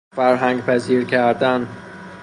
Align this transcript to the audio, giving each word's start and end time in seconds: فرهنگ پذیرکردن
فرهنگ 0.15 0.61
پذیرکردن 0.65 1.67